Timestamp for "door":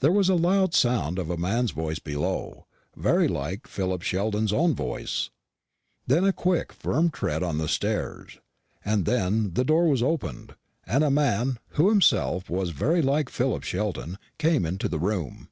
9.62-9.86